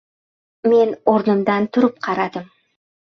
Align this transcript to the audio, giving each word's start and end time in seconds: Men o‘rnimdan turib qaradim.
Men 0.71 0.95
o‘rnimdan 1.13 1.69
turib 1.77 2.01
qaradim. 2.09 2.49